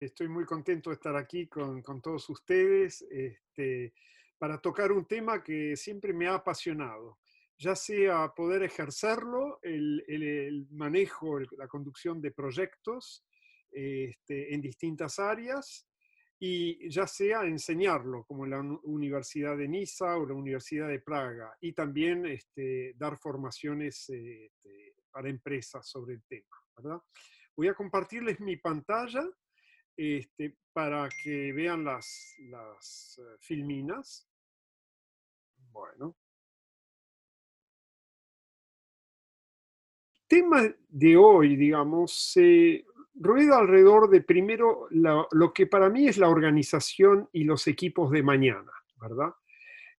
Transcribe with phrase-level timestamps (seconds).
[0.00, 3.92] Estoy muy contento de estar aquí con, con todos ustedes este,
[4.38, 7.18] para tocar un tema que siempre me ha apasionado,
[7.58, 13.26] ya sea poder ejercerlo, el, el, manejo, la conducción de proyectos
[13.70, 15.86] este, en distintas áreas,
[16.38, 21.74] y ya sea enseñarlo, como la Universidad de Niza o la Universidad de Praga, y
[21.74, 26.56] también este, dar formaciones este, para empresas sobre el tema.
[26.74, 27.02] ¿verdad?
[27.54, 29.28] Voy a compartirles mi pantalla
[30.00, 34.26] este, para que vean las, las eh, filminas.
[35.70, 36.16] Bueno.
[40.14, 46.16] El tema de hoy, digamos, se rueda alrededor de primero lo que para mí es
[46.16, 49.34] la organización y los equipos de mañana, ¿verdad?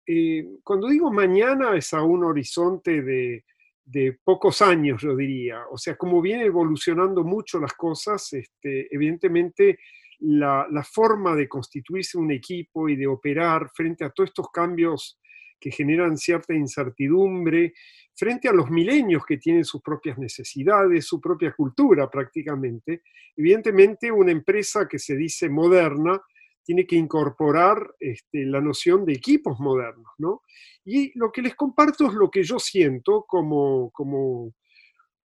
[0.07, 3.45] Eh, cuando digo mañana es a un horizonte de,
[3.91, 5.65] de, pocos años, yo diría.
[5.71, 9.79] O sea, como viene evolucionando mucho las cosas, este, evidentemente
[10.21, 15.19] la, la, forma de constituirse un equipo y de operar frente a todos estos cambios
[15.59, 17.75] que generan cierta incertidumbre,
[18.15, 23.03] frente a los milenios que tienen sus propias necesidades, su propia cultura prácticamente.
[23.37, 26.21] Evidentemente, una empresa que se dice moderna
[26.65, 30.43] tiene que incorporar este, la noción de equipos modernos, ¿no?
[30.85, 34.55] Y lo que les comparto es lo que yo siento como, como,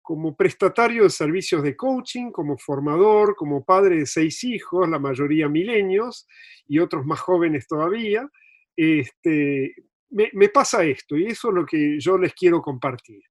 [0.02, 5.50] como prestatario de servicios de coaching, como formador, como padre de seis hijos, la mayoría
[5.50, 6.28] milenios
[6.68, 8.30] y otros más jóvenes todavía.
[8.76, 9.74] Este,
[10.10, 13.22] me, pasa esto y eso es lo que yo les quiero compartir.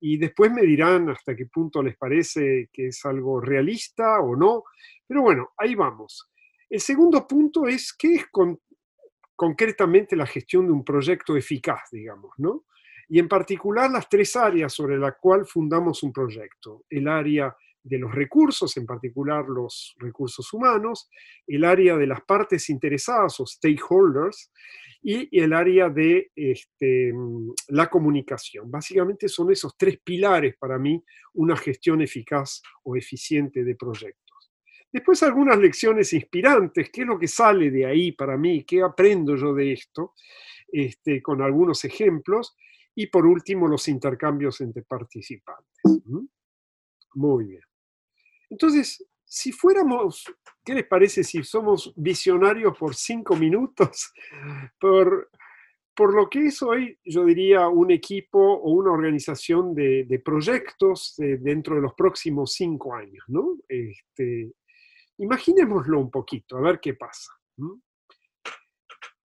[0.00, 4.62] Y después me dirán hasta qué punto les parece que es algo realista o no.
[5.06, 6.30] Pero bueno, ahí vamos.
[6.70, 8.26] El segundo punto es qué es
[9.34, 12.64] concretamente la gestión de un proyecto eficaz, digamos, ¿no?
[13.08, 16.84] Y en particular las tres áreas sobre las cuales fundamos un proyecto.
[16.90, 21.08] El área de los recursos, en particular los recursos humanos,
[21.46, 24.50] el área de las partes interesadas o stakeholders,
[25.02, 27.12] y el área de este,
[27.68, 28.70] la comunicación.
[28.70, 31.02] Básicamente son esos tres pilares para mí
[31.34, 34.27] una gestión eficaz o eficiente de proyectos.
[34.90, 39.36] Después algunas lecciones inspirantes, qué es lo que sale de ahí para mí, qué aprendo
[39.36, 40.14] yo de esto,
[40.72, 42.56] este, con algunos ejemplos,
[42.94, 45.80] y por último los intercambios entre participantes.
[47.14, 47.62] Muy bien.
[48.50, 50.24] Entonces, si fuéramos,
[50.64, 54.12] ¿qué les parece si somos visionarios por cinco minutos?
[54.80, 55.30] Por,
[55.94, 61.74] por lo que es hoy, yo diría, un equipo o una organización de, proyectos dentro
[61.74, 63.56] de los próximos cinco años, ¿no?
[63.68, 64.52] Este,
[65.18, 67.32] imaginémoslo un poquito, a ver qué pasa.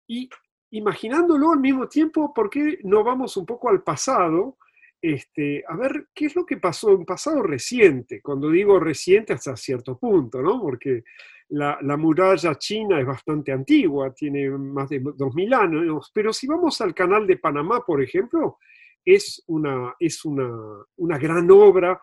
[0.08, 0.28] Y
[0.70, 4.58] imaginándolo al mismo tiempo, ¿por qué no vamos un poco al pasado?
[5.00, 9.32] Este, a ver qué es lo que pasó en un pasado reciente, cuando digo reciente
[9.32, 10.60] hasta cierto punto, ¿no?
[10.60, 11.02] Porque
[11.48, 16.94] la, muralla china es bastante antigua, tiene más de 2.000 años, pero si vamos al
[16.94, 18.58] canal de Panamá, por ejemplo,
[19.04, 20.50] es una, es una,
[20.96, 22.00] una gran obra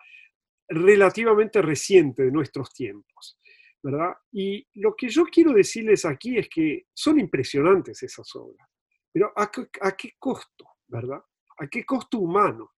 [0.68, 3.39] relativamente reciente de nuestros tiempos.
[3.82, 4.14] ¿Verdad?
[4.32, 8.68] Y lo que yo quiero decirles aquí es que son impresionantes esas obras,
[9.12, 11.22] pero ¿a qué, costo, verdad?
[11.58, 12.72] ¿A qué costo humano?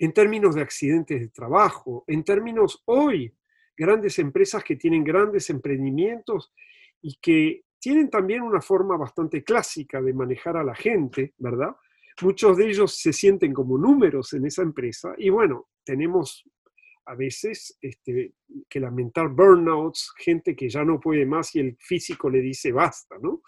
[0.00, 3.32] en términos de accidentes de trabajo, en términos hoy,
[3.76, 6.52] grandes empresas que tienen grandes emprendimientos
[7.02, 11.76] y que tienen también una forma bastante clásica de manejar a la gente, ¿verdad?
[12.22, 16.44] Muchos de ellos se sienten como números en esa empresa y bueno, tenemos
[17.06, 18.34] a veces este,
[18.68, 23.16] que lamentar burnouts, gente que ya no puede más y el físico le dice basta,
[23.20, 23.42] ¿no?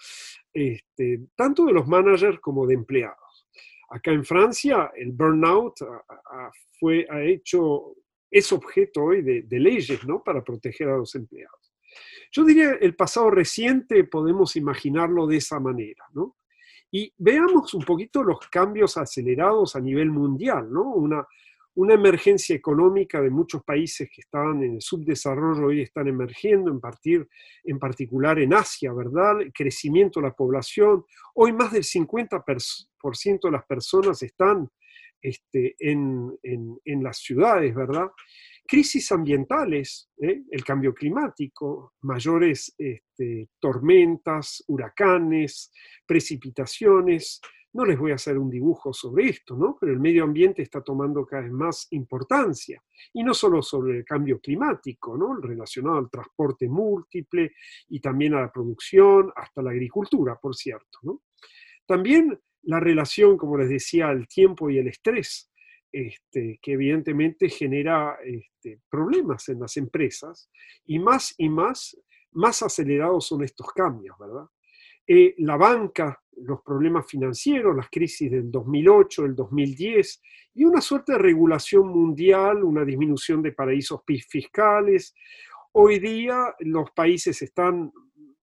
[0.52, 3.46] Este, tanto de los managers como de empleados.
[3.92, 5.74] Acá en Francia, el burnout
[6.80, 7.94] fue, ha hecho,
[8.30, 10.22] es objeto hoy de, leyes ¿no?
[10.24, 11.74] para proteger a los empleados.
[12.30, 16.38] Yo diría, el pasado reciente podemos imaginarlo de esa manera, ¿no?
[16.90, 20.94] Y veamos un poquito los cambios acelerados a nivel mundial, ¿no?
[20.94, 21.26] Una,
[21.74, 26.80] una emergencia económica de muchos países que estaban en el subdesarrollo hoy están emergiendo, en,
[26.80, 27.26] partir,
[27.64, 29.40] en particular en Asia, ¿verdad?
[29.40, 31.04] El crecimiento de la población.
[31.34, 34.68] Hoy más del 50% de las personas están
[35.22, 38.08] este, en, en, las ciudades, ¿verdad?
[38.66, 40.42] Crisis ambientales, ¿eh?
[40.50, 45.72] el cambio climático, mayores este, tormentas, huracanes,
[46.06, 47.40] precipitaciones,
[47.74, 49.76] no les voy a hacer un dibujo sobre esto, ¿no?
[49.80, 52.82] Pero el medio ambiente está tomando cada vez más importancia.
[53.12, 55.36] Y no solo sobre el cambio climático, ¿no?
[55.36, 57.52] Relacionado al transporte múltiple
[57.88, 61.20] y también a la producción, hasta la agricultura, por cierto.
[61.86, 65.50] También la relación, como les decía, al tiempo y el estrés,
[65.90, 70.50] este, que evidentemente genera este, problemas en las empresas
[70.86, 71.96] y más y más
[72.32, 74.46] más acelerados son estos cambios, ¿verdad?
[75.06, 80.22] Eh, la banca, los problemas financieros, las crisis del 2008, el 2010,
[80.54, 85.14] y una suerte de regulación mundial, una disminución de paraísos fiscales.
[85.72, 87.92] Hoy día los países están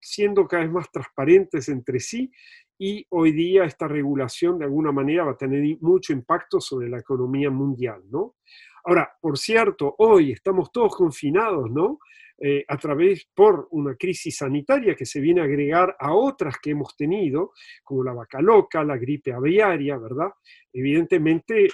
[0.00, 2.31] siendo cada vez más transparentes entre sí
[2.78, 6.99] y hoy día esta regulación de alguna manera va a tener mucho impacto sobre la
[6.99, 8.37] economía mundial, ¿no?
[8.84, 11.99] Ahora, por cierto, hoy estamos todos confinados, ¿no?
[12.40, 16.70] Eh, a través por una crisis sanitaria que se viene a agregar a otras que
[16.70, 17.52] hemos tenido,
[17.82, 20.29] como la vaca loca, la gripe aviaria, ¿verdad?
[20.73, 21.70] Evidentemente, eh,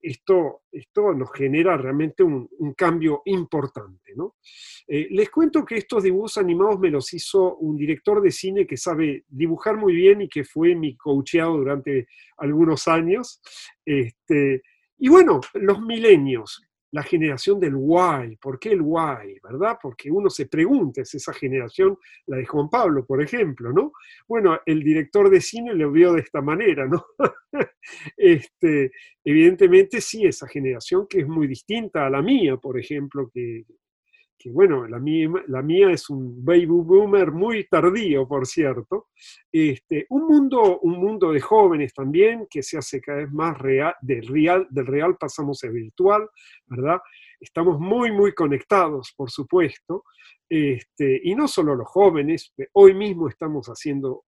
[0.00, 4.36] esto, esto nos genera realmente un, cambio importante, ¿no?
[4.86, 8.76] Eh, les cuento que estos dibujos animados me los hizo un director de cine que
[8.76, 12.06] sabe dibujar muy bien y que fue mi coacheado durante
[12.36, 13.40] algunos años.
[13.84, 14.62] Este,
[14.98, 16.62] y bueno, los milenios,
[16.94, 18.36] la generación del why.
[18.36, 19.40] ¿Por qué el why?
[19.42, 19.78] ¿Verdad?
[19.82, 23.92] Porque uno se pregunta, es esa generación, la de Juan Pablo, por ejemplo, ¿no?
[24.28, 27.04] Bueno, el director de cine lo vio de esta manera, ¿no?
[28.16, 28.92] este,
[29.24, 33.64] evidentemente sí, esa generación que es muy distinta a la mía, por ejemplo, que,
[34.38, 39.08] que bueno, la mía, la mía es un baby boomer muy tardío, por cierto,
[39.50, 43.94] este, un, mundo, un mundo de jóvenes también que se hace cada vez más real,
[44.02, 46.28] del real, del real pasamos a virtual,
[46.66, 47.00] ¿verdad?
[47.40, 50.04] Estamos muy, muy conectados, por supuesto,
[50.48, 54.24] este, y no solo los jóvenes, hoy mismo estamos haciendo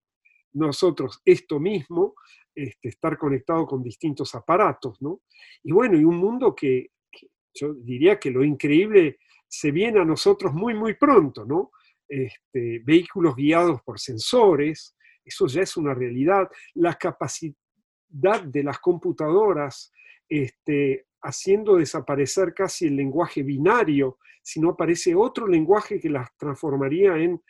[0.55, 2.15] nosotros esto mismo,
[2.55, 5.21] este, estar conectado con distintos aparatos, ¿no?
[5.63, 9.19] Y bueno, y un mundo que, que yo diría que lo increíble
[9.59, 11.71] se viene a nosotros muy, muy pronto, ¿no?
[12.09, 16.49] Este, vehículos guiados por sensores, eso ya es una realidad.
[16.75, 19.93] La capacidad de las computadoras
[20.29, 27.17] este, haciendo desaparecer casi el lenguaje binario, si no aparece otro lenguaje que las transformaría
[27.17, 27.43] en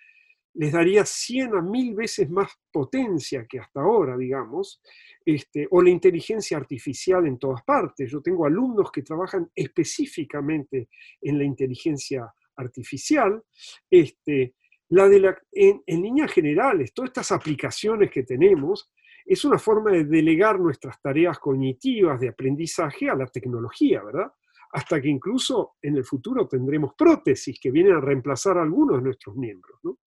[0.59, 4.81] les daría 100 a 1000 veces más potencia que hasta ahora, digamos,
[5.25, 8.11] este, o la inteligencia artificial en todas partes.
[8.11, 10.89] Yo tengo alumnos que trabajan específicamente
[11.21, 13.43] en la inteligencia artificial.
[13.91, 14.55] Este,
[14.89, 18.91] la de la, en, en líneas generales, todas estas aplicaciones que tenemos,
[19.27, 24.33] es una forma de delegar nuestras tareas cognitivas de aprendizaje a la tecnología, ¿verdad?
[24.73, 29.03] Hasta que incluso en el futuro tendremos prótesis que vienen a reemplazar a algunos de
[29.03, 29.99] nuestros miembros, ¿no?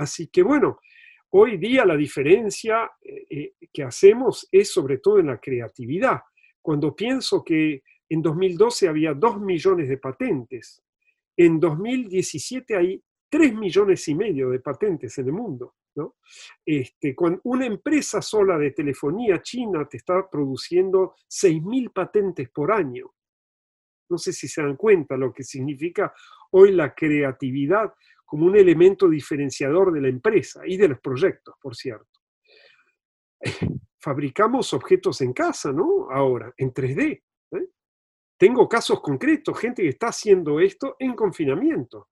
[0.00, 0.80] Así que bueno,
[1.28, 6.22] hoy día la diferencia eh, eh, que hacemos es sobre todo en la creatividad.
[6.62, 10.82] Cuando pienso que en 2012 había 2 millones de patentes,
[11.36, 15.74] en 2017 hay 3 millones y medio de patentes en el mundo.
[15.96, 16.16] ¿no?
[16.64, 23.12] Este, una empresa sola de telefonía china te está produciendo 6.000 patentes por año.
[24.08, 26.14] No sé si se dan cuenta lo que significa
[26.52, 27.92] hoy la creatividad
[28.30, 32.20] como un elemento diferenciador de la empresa y de los proyectos, por cierto.
[34.00, 36.08] Fabricamos objetos en casa, ¿no?
[36.12, 37.24] Ahora, en 3D.
[37.50, 37.66] ¿eh?
[38.38, 42.10] Tengo casos concretos, gente que está haciendo esto en confinamiento.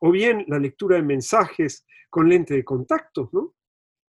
[0.00, 3.54] O bien la lectura de mensajes con lente de contacto, ¿no?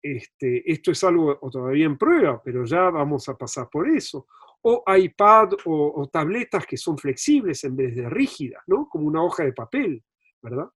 [0.00, 4.28] Este, esto es algo todavía en prueba, pero ya vamos a pasar por eso.
[4.62, 8.88] O iPad o, o tabletas que son flexibles en vez de rígidas, ¿no?
[8.88, 10.04] Como una hoja de papel,
[10.40, 10.68] ¿verdad?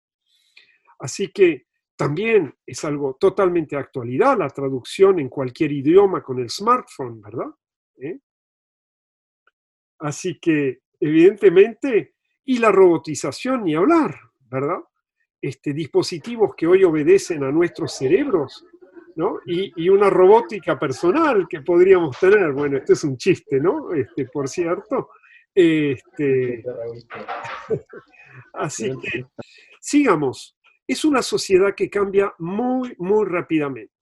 [0.98, 1.66] Así que
[1.96, 7.48] también es algo totalmente actualidad la traducción en cualquier idioma con el smartphone, ¿verdad?
[7.96, 8.18] ¿Eh?
[9.98, 14.80] Así que, evidentemente, y la robotización ni hablar, ¿verdad?
[15.40, 18.64] Este, dispositivos que hoy obedecen a nuestros cerebros,
[19.16, 19.40] ¿no?
[19.46, 22.52] Y, una robótica personal que podríamos tener.
[22.52, 23.92] Bueno, este es un chiste, ¿no?
[23.94, 25.10] Este, por cierto.
[25.54, 26.62] Este,
[28.52, 29.24] así que,
[29.80, 30.55] sigamos
[30.86, 33.92] es una sociedad que cambia muy, muy rápidamente.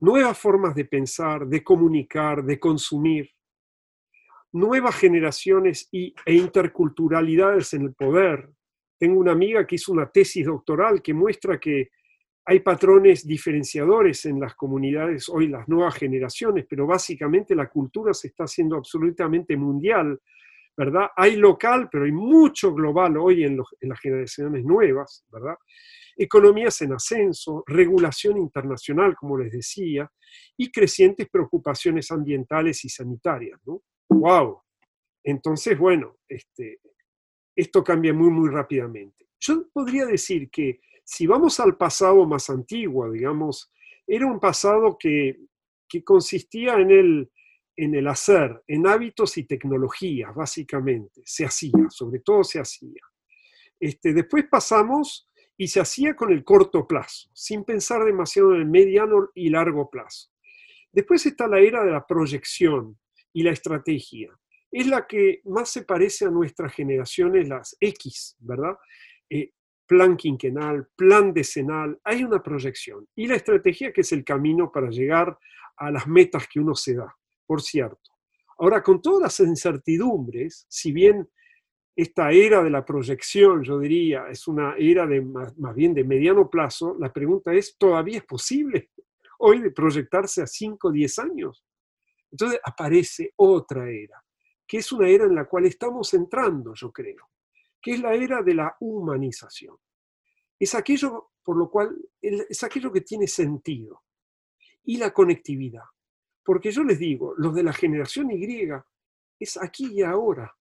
[0.00, 3.30] Nuevas formas de pensar, de comunicar, de consumir,
[4.52, 8.50] nuevas generaciones y, e interculturalidades en el poder.
[8.98, 11.90] Tengo una amiga que hizo una tesis doctoral que muestra que
[12.44, 18.28] hay patrones diferenciadores en las comunidades, hoy las nuevas generaciones, pero básicamente la cultura se
[18.28, 20.20] está haciendo absolutamente mundial,
[20.76, 21.08] ¿verdad?
[21.16, 25.54] Hay local, pero hay mucho global hoy en, en las generaciones nuevas, ¿verdad?
[26.16, 30.10] Economías en ascenso, regulación internacional, como les decía,
[30.56, 33.60] y crecientes preocupaciones ambientales y sanitarias.
[34.08, 34.62] ¡Wow!
[35.24, 36.80] Entonces, bueno, este,
[37.56, 39.28] esto cambia muy, muy rápidamente.
[39.40, 43.72] Yo podría decir que si vamos al pasado más antiguo, digamos,
[44.06, 45.36] era un pasado que,
[45.88, 47.30] que consistía en el,
[47.76, 51.22] en el hacer, en hábitos y tecnologías, básicamente.
[51.24, 53.00] Se hacía, sobre todo se hacía.
[53.80, 55.28] Este, después pasamos
[55.62, 59.88] y se hacía con el corto plazo, sin pensar demasiado en el mediano y largo
[59.88, 60.28] plazo.
[60.90, 62.98] Después está la era de la proyección
[63.32, 64.36] y la estrategia.
[64.72, 68.76] Es la que más se parece a nuestras generaciones, las X, ¿verdad?
[69.30, 69.52] Eh,
[69.86, 73.06] plan quinquenal, plan decenal, hay una proyección.
[73.14, 75.38] Y la estrategia que es el camino para llegar
[75.76, 77.16] a las metas que uno se da,
[77.46, 78.10] por cierto.
[78.58, 81.30] Ahora, con todas las incertidumbres, si bien
[81.94, 86.48] esta era de la proyección, yo diría, es una era de más, bien de mediano
[86.48, 88.90] plazo, la pregunta es, ¿todavía es posible
[89.38, 91.64] hoy proyectarse a 5 o 10 años?
[92.30, 94.24] Entonces aparece otra era,
[94.66, 97.28] que es una era en la cual estamos entrando, yo creo,
[97.80, 99.76] que es la era de la humanización.
[100.58, 104.02] Es aquello por lo cual, es aquello que tiene sentido.
[104.84, 105.84] Y la conectividad.
[106.44, 108.68] Porque yo les digo, los de la generación Y
[109.38, 110.54] es aquí y ahora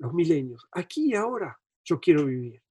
[0.00, 0.66] los milenios.
[0.72, 2.62] Aquí y ahora yo quiero vivir.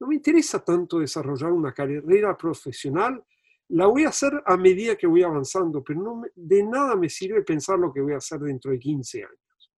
[0.00, 3.24] No me interesa tanto desarrollar una carrera profesional,
[3.70, 7.42] la voy a hacer a medida que voy avanzando, pero no de nada me sirve
[7.42, 9.72] pensar lo que voy a hacer dentro de 15 años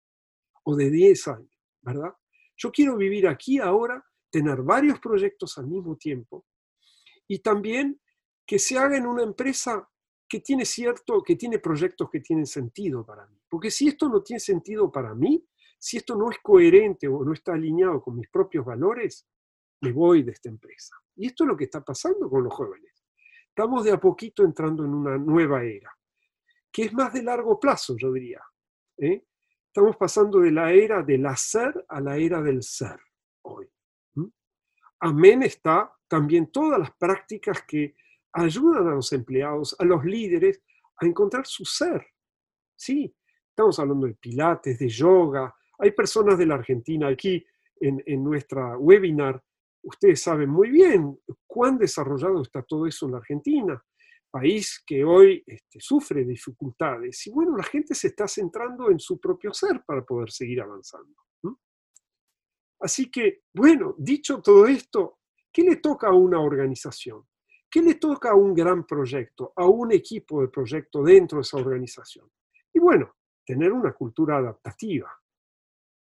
[0.65, 2.13] o de 10 años, ¿verdad?
[2.57, 6.45] Yo quiero vivir aquí ahora, tener varios proyectos al mismo tiempo
[7.27, 8.01] y también
[8.47, 9.89] que se haga en una empresa
[10.29, 13.41] que tiene cierto, que tiene proyectos que tienen sentido para mí.
[13.49, 15.45] Porque si esto no tiene sentido para mí,
[15.81, 19.27] si esto no es coherente o no está alineado con mis propios valores,
[19.81, 20.95] me voy de esta empresa.
[21.17, 23.03] Y esto es lo que está pasando con los jóvenes.
[23.49, 25.91] Estamos de a poquito entrando en una nueva era,
[26.71, 28.43] que es más de largo plazo, yo diría.
[28.99, 29.25] ¿eh?
[29.67, 33.01] Estamos pasando de la era del hacer a la era del ser
[33.43, 33.67] hoy.
[35.01, 37.95] Amén está también todas las prácticas que
[38.33, 40.63] ayudan a los empleados, a los líderes,
[40.99, 42.07] a encontrar su ser.
[42.77, 43.17] Sí,
[43.49, 47.45] estamos hablando de pilates, de yoga, hay personas de la Argentina aquí
[47.81, 49.43] en, nuestra webinar.
[49.83, 53.83] Ustedes saben muy bien cuán desarrollado está todo eso en la Argentina,
[54.31, 57.27] país que hoy este, sufre dificultades.
[57.27, 61.15] Y bueno, la gente se está centrando en su propio ser para poder seguir avanzando.
[62.83, 65.19] Así que, bueno, dicho todo esto,
[65.53, 67.27] ¿qué le toca a una organización?
[67.71, 71.59] ¿Qué le toca a un gran proyecto, a un equipo de proyecto dentro de esa
[71.59, 72.31] organización?
[72.73, 75.11] Y bueno, tener una cultura adaptativa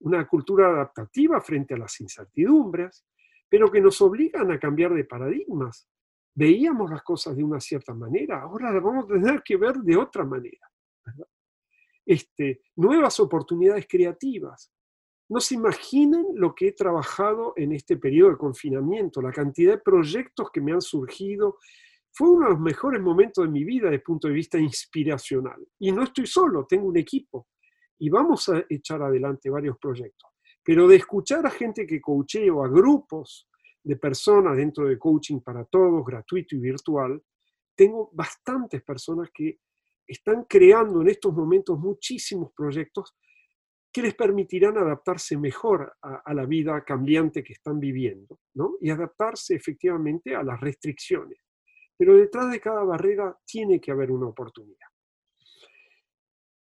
[0.05, 3.05] una cultura adaptativa frente a las incertidumbres,
[3.49, 5.87] pero que nos obligan a cambiar de paradigmas.
[6.35, 9.97] Veíamos las cosas de una cierta manera, ahora las vamos a tener que ver de
[9.97, 10.69] otra manera.
[12.05, 14.71] Este, nuevas oportunidades creativas.
[15.27, 19.81] No se imaginen lo que he trabajado en este periodo de confinamiento, la cantidad de
[19.81, 21.57] proyectos que me han surgido.
[22.11, 25.67] Fue uno de los mejores momentos de mi vida desde el punto de vista inspiracional.
[25.79, 27.47] Y no estoy solo, tengo un equipo
[27.99, 30.29] y vamos a echar adelante varios proyectos.
[30.63, 33.47] Pero de escuchar a gente que coacheo, a grupos
[33.83, 37.21] de personas dentro de coaching para todos, gratuito y virtual,
[37.75, 39.59] tengo bastantes personas que
[40.07, 43.15] están creando en estos momentos muchísimos proyectos
[43.91, 48.75] que les permitirán adaptarse mejor a, la vida cambiante que están viviendo ¿no?
[48.81, 51.39] y adaptarse efectivamente a las restricciones.
[51.97, 54.87] Pero detrás de cada barrera tiene que haber una oportunidad.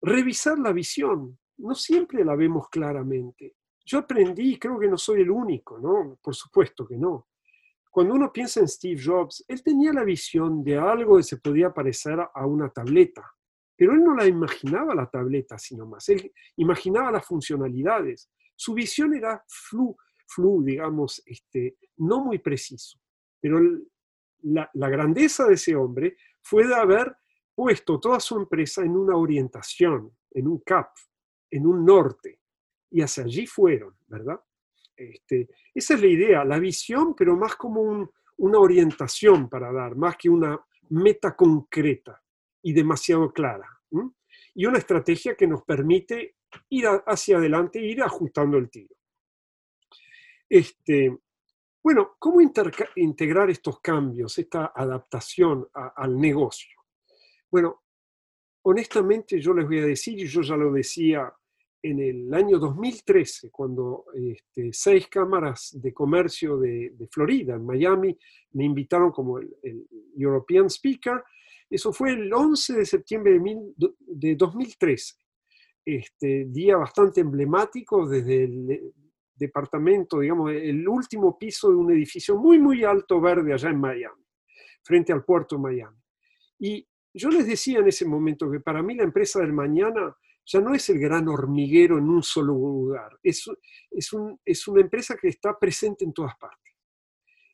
[0.02, 1.38] Revisar la visión.
[1.58, 3.56] No siempre la vemos claramente.
[3.86, 6.18] Yo aprendí, creo que no soy el único, ¿no?
[6.22, 7.28] Por supuesto que no.
[7.90, 11.74] Cuando uno piensa en Steve Jobs, él tenía la visión de algo que se podía
[11.74, 13.30] parecer a una tableta,
[13.76, 16.08] pero él no la imaginaba la tableta, sino más.
[16.10, 18.32] Él imaginaba las funcionalidades.
[18.56, 23.00] Su visión era flu, flu digamos, este, no muy preciso.
[23.42, 23.60] Pero
[24.44, 27.14] la, la grandeza de ese hombre fue de haber
[27.54, 30.92] puesto toda su empresa en una orientación, en un CAP,
[31.50, 32.40] en un norte,
[32.90, 34.40] y hacia allí fueron, ¿verdad?
[34.96, 40.18] Este, esa es la idea, la visión, pero más como una orientación para dar, más
[40.18, 42.22] que una meta concreta
[42.62, 43.68] y demasiado clara.
[44.54, 46.38] Y una estrategia que nos permite
[46.70, 48.96] ir hacia adelante e ir ajustando el tiro.
[50.50, 51.18] Este,
[51.82, 52.42] bueno, ¿cómo
[52.96, 56.81] integrar estos cambios, esta adaptación al negocio?
[57.52, 57.82] Bueno,
[58.64, 61.32] honestamente yo les voy a decir, y yo ya lo decía
[61.84, 68.18] en el año 2013, cuando este, seis cámaras de comercio de, Florida, en Miami,
[68.52, 69.50] me invitaron como el,
[70.16, 71.24] European Speaker.
[71.70, 73.40] Eso fue el 11 de septiembre
[73.76, 75.16] de, 2013.
[75.84, 78.94] Este, día bastante emblemático desde el
[79.34, 84.24] departamento, digamos, el último piso de un edificio muy, muy alto verde allá en Miami,
[84.84, 85.98] frente al puerto de Miami.
[86.60, 90.16] Y yo les decía en ese momento que para mí la empresa del mañana
[90.46, 93.46] ya no es el gran hormiguero en un solo lugar, es,
[93.92, 96.74] es, una empresa que está presente en todas partes.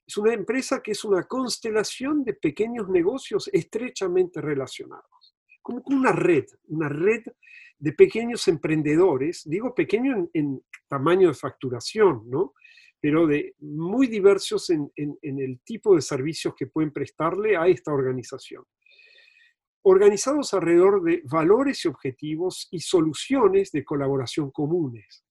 [0.06, 6.46] Es una empresa que es una constelación de pequeños negocios estrechamente relacionados, como una red,
[6.68, 7.24] una red
[7.78, 12.54] de pequeños emprendedores, digo pequeño en, tamaño de facturación, ¿no?
[13.00, 18.64] pero de muy diversos en el tipo de servicios que pueden prestarle a esta organización
[19.90, 25.24] organizados alrededor de valores y objetivos y soluciones de colaboración comunes,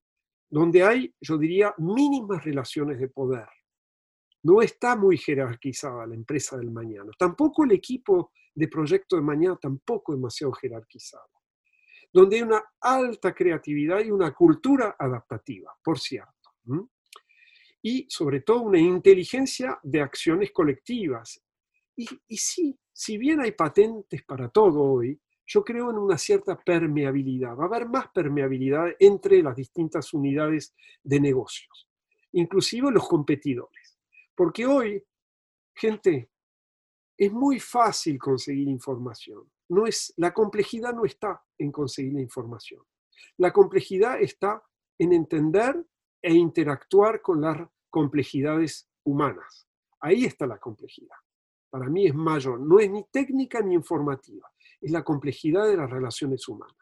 [0.49, 3.47] donde hay, yo diría, mínimas relaciones de poder.
[4.45, 7.11] No está muy jerarquizada la empresa del mañana.
[7.19, 11.29] Tampoco el equipo de proyecto de mañana, tampoco demasiado jerarquizado.
[12.11, 16.33] Donde hay una alta creatividad y una cultura adaptativa, por cierto.
[17.83, 21.45] Y sobre todo una inteligencia de acciones colectivas.
[21.95, 26.59] Y, y sí, si bien hay patentes para todo hoy, yo creo en una cierta
[26.59, 27.55] permeabilidad.
[27.55, 31.91] Va a haber más permeabilidad entre las distintas unidades de negocios,
[32.33, 33.99] inclusive los competidores.
[34.35, 35.05] Porque hoy,
[35.75, 36.31] gente,
[37.19, 39.45] es muy fácil conseguir información.
[39.69, 42.83] No es, la complejidad no está en conseguir la información.
[43.37, 44.63] La complejidad está
[44.99, 45.85] en entender
[46.23, 49.69] e interactuar con las complejidades humanas.
[50.01, 51.17] Ahí está la complejidad
[51.77, 52.59] para mí es mayor.
[52.59, 56.75] No es ni técnica ni informativa, es la complejidad de las relaciones humanas.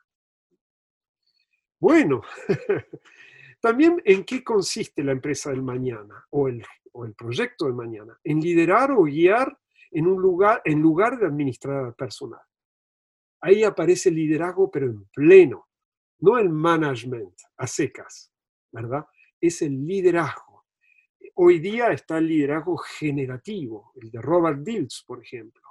[1.81, 2.23] Bueno,
[3.61, 8.17] también en qué consiste la empresa del mañana o el, o el proyecto del mañana.
[8.23, 9.59] En liderar o guiar
[9.91, 12.43] en, un lugar, en lugar de administrar al personal.
[13.41, 15.67] Ahí aparece el liderazgo, pero en pleno,
[16.21, 18.33] no el management a secas,
[18.71, 19.05] ¿verdad?
[19.41, 20.54] Es el liderazgo
[21.35, 25.63] hoy día está el liderazgo generativo, el de Robert Dills, por ejemplo.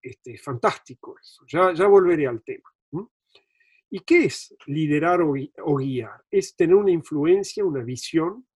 [0.00, 2.70] Este, fantástico eso, ya, ya volveré al tema.
[3.90, 6.22] ¿Y qué es liderar o, guiar?
[6.30, 8.46] Es tener una influencia, una visión,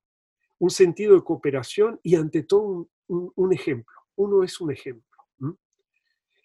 [0.59, 3.95] un sentido de cooperación y ante todo un, ejemplo.
[4.17, 5.09] Uno es un ejemplo.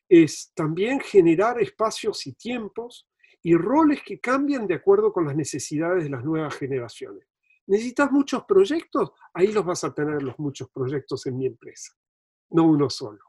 [0.08, 3.10] Es también generar espacios y tiempos
[3.44, 7.27] y roles que cambian de acuerdo con las necesidades de las nuevas generaciones.
[7.68, 9.12] ¿Necesitas muchos proyectos?
[9.34, 11.94] Ahí los vas a tener los muchos proyectos en mi empresa,
[12.52, 13.20] no uno solo.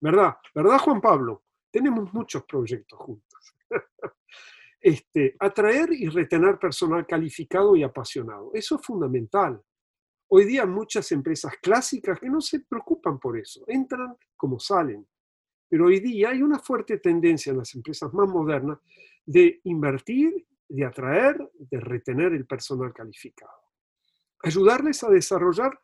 [0.00, 0.36] ¿Verdad?
[0.54, 1.44] ¿Verdad, Juan Pablo?
[1.70, 3.54] Tenemos muchos proyectos juntos.
[4.80, 8.50] este, atraer y retener personal calificado y apasionado.
[8.54, 9.62] Eso es fundamental.
[10.28, 15.06] Hoy día muchas empresas clásicas que no se preocupan por eso, entran como salen.
[15.68, 18.78] Pero hoy día hay una fuerte tendencia en las empresas más modernas
[19.26, 23.63] de invertir, de atraer, de retener el personal calificado
[24.44, 25.78] ayudarles a desarrollar,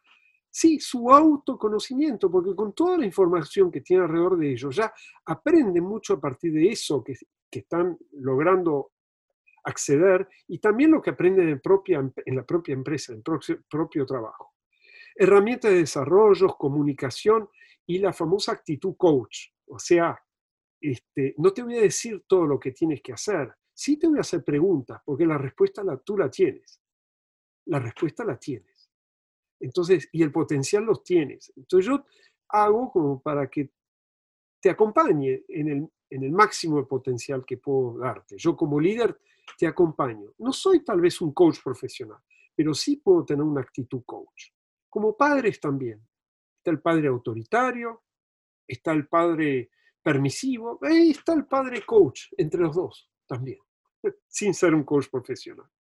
[0.50, 4.92] sí, su autoconocimiento, porque con toda la información que tiene alrededor de ellos, ya
[5.24, 7.14] aprenden mucho a partir de eso que,
[7.52, 8.92] están logrando
[9.64, 13.58] acceder y también lo que aprenden en, propia, en la propia empresa, en el propio,
[13.68, 14.54] propio trabajo.
[15.16, 17.48] Herramientas de desarrollo, comunicación
[17.86, 19.48] y la famosa actitud coach.
[19.66, 20.16] O sea,
[20.80, 24.18] este, no te voy a decir todo lo que tienes que hacer, sí te voy
[24.18, 26.79] a hacer preguntas, porque la respuesta la, tú la tienes
[27.70, 28.90] la respuesta la tienes.
[29.60, 31.52] Entonces, y el potencial los tienes.
[31.56, 32.04] Entonces yo
[32.48, 33.70] hago como para que
[34.60, 38.36] te acompañe en el, en el máximo potencial que puedo darte.
[38.36, 39.20] Yo como líder
[39.56, 40.32] te acompaño.
[40.38, 42.18] No soy tal vez un coach profesional,
[42.54, 44.48] pero sí puedo tener una actitud coach.
[44.88, 46.04] Como padres también.
[46.58, 48.02] Está el padre autoritario,
[48.66, 49.70] está el padre
[50.02, 53.60] permisivo, está el padre coach, entre los dos también,
[54.28, 55.70] sin ser un coach profesional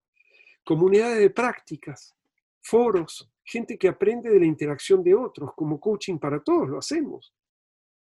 [0.70, 2.16] comunidades de prácticas,
[2.62, 7.34] foros, gente que aprende de la interacción de otros, como coaching para todos, lo hacemos.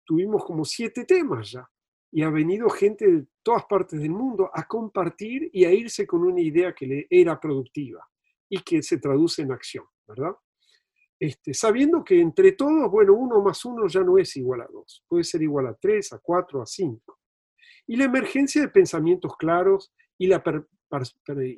[0.05, 1.67] Tuvimos como siete temas ya
[2.11, 6.25] y ha venido gente de todas partes del mundo a compartir y a irse con
[6.25, 8.07] una idea que le era productiva
[8.51, 10.37] y que se traduce en acción, ¿verdad?
[11.19, 15.03] Este, sabiendo que entre todos, bueno, uno más uno ya no es igual a dos,
[15.09, 17.19] puede ser igual a tres, a cuatro, a cinco.
[17.87, 19.91] Y la emergencia de pensamientos claros
[20.23, 20.43] y la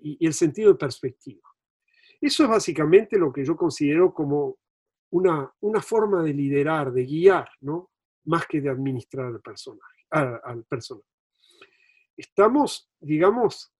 [0.02, 1.48] y el sentido de perspectiva.
[2.20, 4.58] Eso es básicamente lo que yo considero como
[5.10, 7.90] una, una forma de liderar, de guiar, ¿no?
[8.24, 11.04] más que de administrar al personaje, al personal.
[12.16, 13.72] Estamos, digamos,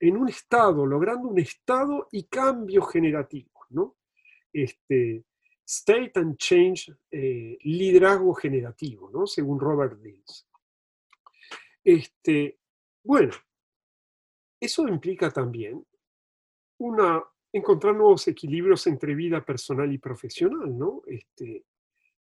[0.00, 3.96] en un estado, logrando un estado y cambio generativo, ¿no?
[4.52, 5.24] Este,
[5.64, 9.26] state and change, eh, liderazgo generativo, ¿no?
[9.26, 10.48] Según Robert Dills.
[11.84, 12.58] Este,
[13.04, 13.32] bueno,
[14.64, 15.84] eso implica también
[16.78, 17.22] una,
[17.52, 21.02] encontrar nuevos equilibrios entre vida personal y profesional, ¿no?
[21.06, 21.64] Este,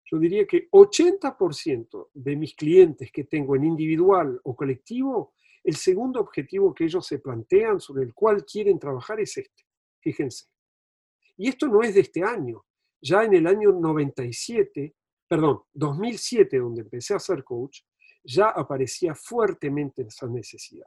[0.05, 6.21] yo diría que 80% de mis clientes que tengo en individual o colectivo, el segundo
[6.21, 9.65] objetivo que ellos se plantean sobre el cual quieren trabajar es este.
[10.01, 10.47] Fíjense.
[11.37, 12.65] Y esto no es de este año.
[13.05, 14.95] ya en el año 97,
[15.27, 17.81] perdón, 2007, donde empecé a ser coach,
[18.23, 20.87] ya aparecía fuertemente esa necesidad.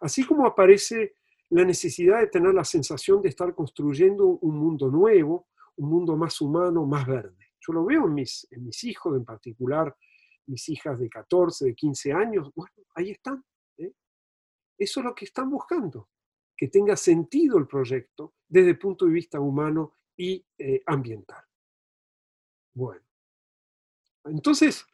[0.00, 1.14] Así como aparece
[1.50, 6.40] la necesidad de tener la sensación de estar construyendo un mundo nuevo, un mundo más
[6.40, 7.52] humano, más verde.
[7.60, 8.46] Yo lo veo en mis,
[8.84, 9.94] hijos, en particular
[10.46, 13.44] mis hijas de 14, de 15 años, bueno, ahí están.
[13.78, 13.92] ¿eh?
[14.78, 16.08] Eso es lo que están buscando,
[16.56, 21.42] que tenga sentido el proyecto desde el punto de vista humano y eh, ambiental.
[22.74, 23.02] Bueno,
[24.24, 24.86] entonces,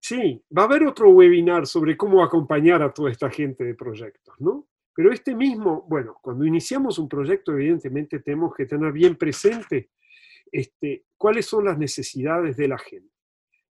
[0.00, 4.34] sí, va a haber otro webinar sobre cómo acompañar a toda esta gente de proyectos,
[4.38, 4.68] ¿no?
[4.94, 9.90] Pero este mismo, bueno, cuando iniciamos un proyecto, evidentemente tenemos que tener bien presente
[10.50, 13.14] este, cuáles son las necesidades de la gente.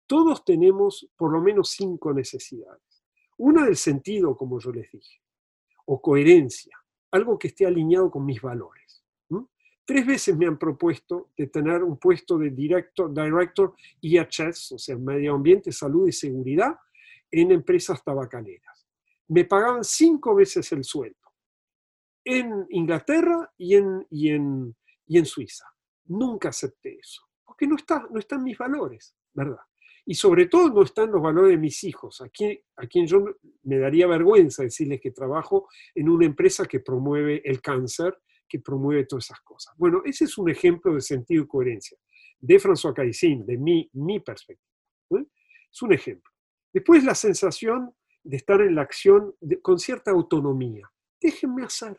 [0.05, 3.03] Todos tenemos por lo menos cinco necesidades.
[3.37, 5.21] Una del sentido, como yo les dije,
[5.85, 6.77] o coherencia,
[7.11, 9.02] algo que esté alineado con mis valores.
[9.85, 14.97] Tres veces me han propuesto de tener un puesto de director, director IHS, o sea,
[14.97, 16.75] Medio Ambiente, Salud y Seguridad,
[17.29, 18.87] en empresas tabacaleras.
[19.27, 21.17] Me pagaban cinco veces el sueldo,
[22.23, 24.75] en Inglaterra y en, y en,
[25.07, 25.65] y en Suiza.
[26.05, 29.59] Nunca acepté eso, porque no, está, no están mis valores, ¿verdad?
[30.05, 33.25] Y sobre todo no están los valores de mis hijos, a quien, a quien yo
[33.63, 38.17] me daría vergüenza decirles que trabajo en una empresa que promueve el cáncer,
[38.59, 39.73] promueve todas esas cosas.
[39.77, 41.97] Bueno, ese es un ejemplo de sentido y coherencia
[42.39, 44.73] de François Caicín, de mi, mi perspectiva.
[45.71, 46.31] Es un ejemplo.
[46.71, 50.91] Después la sensación de estar en la acción con cierta autonomía.
[51.19, 51.97] Déjenme hacer,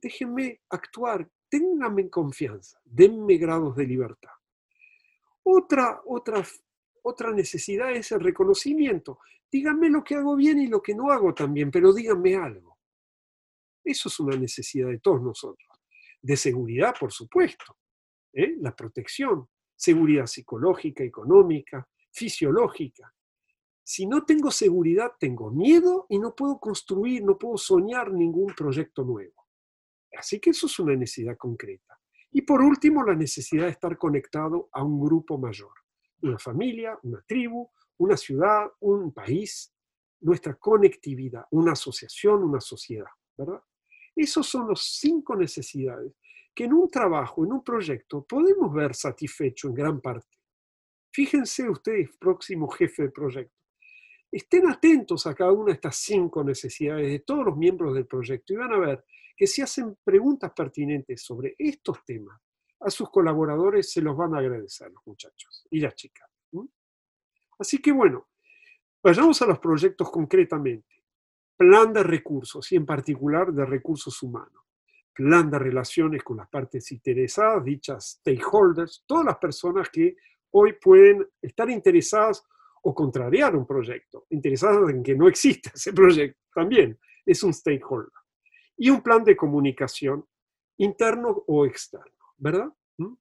[0.00, 4.30] déjenme actuar, ténganme confianza, denme grados de libertad.
[5.42, 6.44] Otra, otra,
[7.02, 9.18] otra necesidad es el reconocimiento.
[9.50, 12.69] Díganme lo que hago bien y lo que no hago también, pero díganme algo.
[13.84, 15.68] Eso es una necesidad de todos nosotros.
[16.22, 17.76] De seguridad, por supuesto.
[18.32, 18.56] ¿eh?
[18.60, 23.12] La protección, seguridad psicológica, económica, fisiológica.
[23.82, 29.02] Si no tengo seguridad, tengo miedo y no puedo construir, no puedo soñar ningún proyecto
[29.02, 29.46] nuevo.
[30.16, 31.98] Así que eso es una necesidad concreta.
[32.32, 35.72] Y por último, la necesidad de estar conectado a un grupo mayor,
[36.22, 39.74] una familia, una tribu, una ciudad, un país,
[40.20, 43.60] nuestra conectividad, una asociación, una sociedad, ¿verdad?
[44.14, 46.12] Esos son los cinco necesidades
[46.54, 50.38] que en un trabajo, en un proyecto, podemos ver satisfecho en gran parte.
[51.12, 53.56] Fíjense ustedes, próximo jefe de proyecto.
[54.30, 58.52] Estén atentos a cada una de estas cinco necesidades de todos los miembros del proyecto
[58.52, 59.04] y van a ver
[59.36, 62.40] que si hacen preguntas pertinentes sobre estos temas,
[62.80, 66.28] a sus colaboradores se los van a agradecer los muchachos y las chicas.
[67.58, 68.28] Así que bueno,
[69.02, 70.99] vayamos a los proyectos concretamente.
[71.60, 74.64] Plan de recursos y en particular de recursos humanos.
[75.12, 80.16] Plan de relaciones con las partes interesadas, dichas stakeholders, todas las personas que
[80.52, 82.42] hoy pueden estar interesadas
[82.80, 88.08] o contrariar un proyecto, interesadas en que no exista ese proyecto, también es un stakeholder
[88.78, 90.26] y un plan de comunicación
[90.78, 92.72] interno o externo, ¿verdad?
[92.96, 93.12] ¿Mm?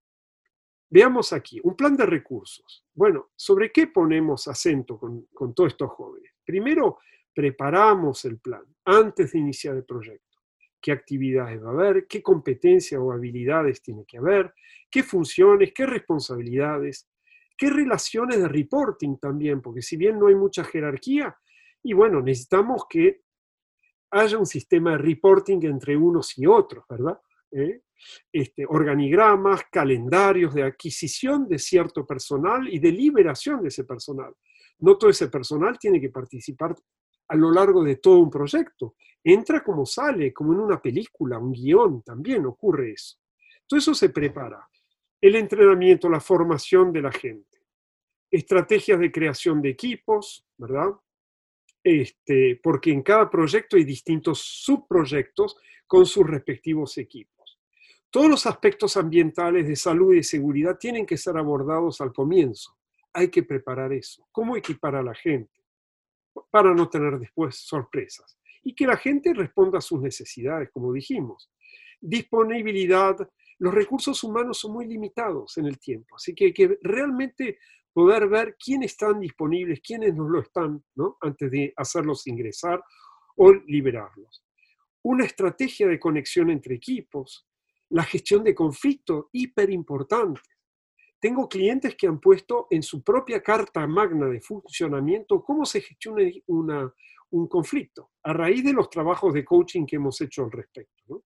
[0.92, 2.86] Veamos aquí, un plan de recursos.
[2.94, 6.32] Bueno, ¿sobre qué ponemos acento con, con todos estos jóvenes?
[6.46, 7.00] Primero,
[7.40, 10.40] preparamos el plan antes de iniciar el proyecto.
[10.82, 12.06] ¿Qué actividades va a haber?
[12.06, 14.54] ¿Qué competencias o habilidades tiene que haber?
[14.92, 15.72] ¿Qué funciones?
[15.74, 17.08] ¿Qué responsabilidades?
[17.58, 19.62] ¿Qué relaciones de reporting también?
[19.62, 21.34] Porque si bien no hay mucha jerarquía,
[21.82, 23.22] y bueno, necesitamos que
[24.12, 27.22] haya un sistema de reporting entre unos y otros, ¿verdad?
[27.52, 27.84] ¿Eh?
[28.34, 34.34] Este, organigramas, calendarios de adquisición de cierto personal y de liberación de ese personal.
[34.80, 36.76] No todo ese personal tiene que participar
[37.30, 38.96] a lo largo de todo un proyecto.
[39.24, 43.18] Entra como sale, como en una película, un guion, también ocurre eso.
[43.66, 44.68] Todo eso se prepara.
[45.22, 47.60] El entrenamiento, la formación de la gente.
[48.32, 50.94] Estrategias de creación de equipos, ¿verdad?
[51.84, 57.60] este, porque en cada proyecto hay distintos subproyectos con sus respectivos equipos.
[58.10, 62.76] Todos los aspectos ambientales de salud y seguridad tienen que ser abordados al comienzo.
[63.14, 64.28] Hay que preparar eso.
[64.32, 65.59] ¿Cómo equipar a la gente?
[66.50, 68.38] Para no tener después sorpresas.
[68.64, 71.52] Y que la gente responda a sus necesidades, como dijimos.
[72.02, 73.16] Disponibilidad.
[73.60, 77.60] Los recursos humanos son muy limitados en el tiempo, así que hay que realmente
[77.92, 81.18] poder ver quiénes están disponibles, quiénes no lo están, ¿no?
[81.20, 82.82] antes de hacerlos ingresar
[83.36, 84.46] o liberarlos.
[85.02, 87.48] Una estrategia de conexión entre equipos,
[87.90, 90.42] la gestión de conflictos, hiper importante.
[91.20, 96.94] Tengo clientes que han puesto en su propia carta magna de funcionamiento cómo se gestiona
[97.32, 101.24] un conflicto a raíz de los trabajos de coaching que hemos hecho al respecto.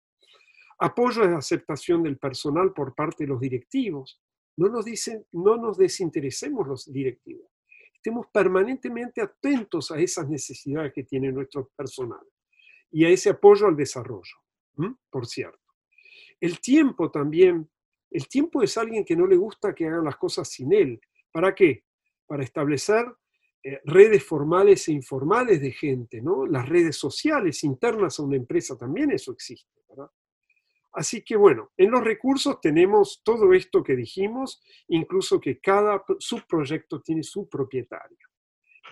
[0.80, 4.20] apoyo de aceptación del personal por parte de los directivos.
[4.58, 7.50] No nos, dicen, no nos desinteresemos los directivos.
[7.94, 12.20] Estemos permanentemente atentos a esas necesidades que tiene nuestro personal
[12.92, 14.36] y a ese apoyo al desarrollo,
[15.10, 15.60] por cierto.
[16.40, 17.70] El tiempo también,
[18.14, 21.02] el tiempo es alguien que no le gusta que hagan las cosas sin él.
[21.32, 21.84] ¿Para qué?
[22.28, 23.06] Para establecer
[23.64, 26.46] eh, redes formales e informales de gente, ¿no?
[26.46, 30.12] Las redes sociales internas a una empresa también eso existe, ¿verdad?
[30.92, 37.02] Así que bueno, en los recursos tenemos todo esto que dijimos, incluso que cada subproyecto
[37.02, 38.28] tiene su propietario,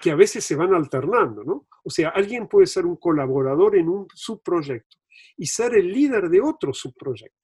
[0.01, 1.67] que a veces se van alternando, ¿no?
[1.83, 4.97] O sea, alguien puede ser un colaborador en un subproyecto
[5.37, 7.37] y ser el líder de otro subproyecto.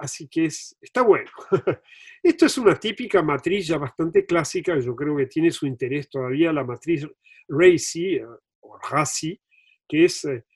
[0.00, 1.30] Así que es, está bueno.
[2.22, 6.52] Esto es una típica matriz ya bastante clásica, yo creo que tiene su interés todavía,
[6.52, 7.06] la matriz
[7.46, 8.26] RACI eh,
[8.60, 9.38] o RACI,
[9.86, 10.46] que es eh,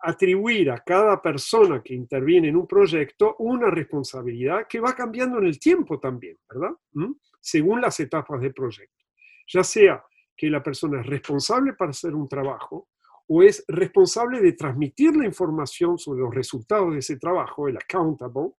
[0.00, 5.46] atribuir a cada persona que interviene en un proyecto una responsabilidad que va cambiando en
[5.46, 6.72] el tiempo también, ¿verdad?
[6.92, 7.12] ¿Mm?
[7.40, 9.04] Según las etapas del proyecto.
[9.46, 10.04] Ya sea
[10.36, 12.88] que la persona es responsable para hacer un trabajo,
[13.32, 18.54] o es responsable de transmitir la información sobre los resultados de ese trabajo, el accountable,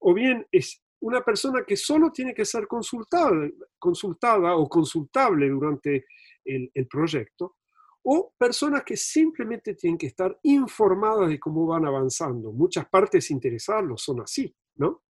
[0.00, 3.30] o bien es una persona que solo tiene que ser consultada,
[3.78, 6.06] consultada o consultable durante
[6.46, 7.56] el, el proyecto,
[8.04, 12.52] o personas que simplemente tienen que estar informadas de cómo van avanzando.
[12.52, 15.02] Muchas partes interesadas lo son así, ¿no?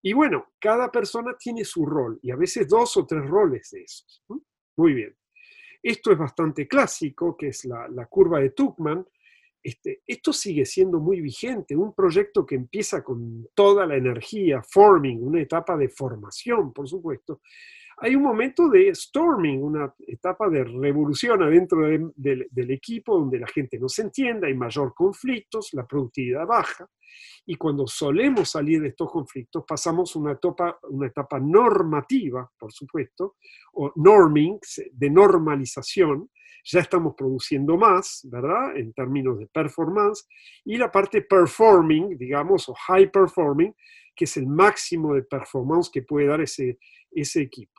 [0.00, 3.82] Y bueno, cada persona tiene su rol y a veces dos o tres roles de
[3.82, 4.24] esos.
[4.76, 5.14] Muy bien.
[5.86, 9.06] Esto es bastante clásico, que es la, curva de Tuckman.
[9.62, 15.22] Este, esto sigue siendo muy vigente, un proyecto que empieza con toda la energía, forming,
[15.22, 17.40] una etapa de formación, por supuesto,
[17.98, 23.78] hay un momento de storming, una etapa de revolución adentro del equipo donde la gente
[23.78, 26.88] no se entiende, hay mayor conflictos, la productividad baja,
[27.46, 33.36] y cuando solemos salir de estos conflictos pasamos una etapa, una etapa normativa, por supuesto,
[33.72, 34.58] o norming,
[34.92, 36.30] de normalización,
[36.64, 38.76] ya estamos produciendo más, ¿verdad?
[38.76, 40.26] En términos de performance,
[40.64, 43.74] y la parte performing, digamos, o high performing,
[44.14, 46.78] que es el máximo de performance que puede dar ese,
[47.12, 47.75] ese equipo.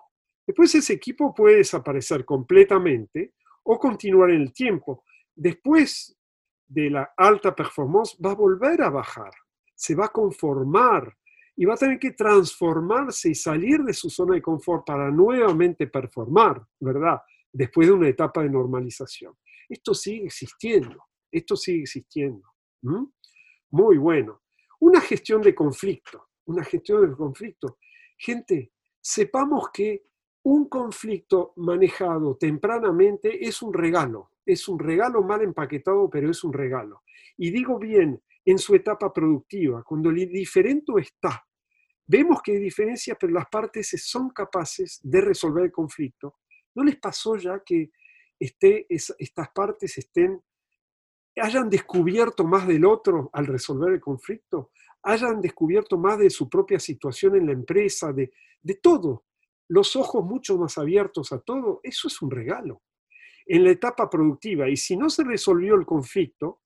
[0.48, 3.34] Después ese equipo puede desaparecer completamente
[3.64, 5.04] o continuar en el tiempo.
[5.36, 6.18] Después
[6.66, 9.32] de la alta performance va a volver a bajar,
[9.76, 11.16] se va a conformar
[11.56, 15.88] y va a tener que transformarse y salir de su zona de confort para nuevamente
[15.88, 17.22] performar, ¿verdad?
[17.52, 19.38] Después de una etapa de normalización.
[19.68, 22.48] Esto sigue existiendo, esto sigue existiendo.
[23.72, 24.44] Muy bueno.
[24.80, 27.80] Una gestión de conflicto, una gestión de conflicto.
[28.18, 30.07] Gente, sepamos que
[30.50, 36.54] un conflicto manejado tempranamente es un regalo, es un regalo mal empaquetado, pero es un
[36.54, 37.04] regalo.
[37.36, 41.46] Y digo bien, en su etapa productiva, cuando el diferente está,
[42.06, 46.38] vemos que hay diferencias, pero las partes son capaces de resolver el conflicto.
[46.76, 47.92] ¿No les pasó ya que
[48.40, 50.42] esté, estas partes estén,
[51.36, 54.72] hayan descubierto más del otro al resolver el conflicto?
[55.04, 58.30] hayan descubierto más de su propia situación en la empresa, de,
[58.62, 59.27] de todo
[59.70, 62.82] los ojos mucho más abiertos a todo, eso es un regalo.
[63.46, 66.62] En la etapa productiva, y si no se resolvió el conflicto,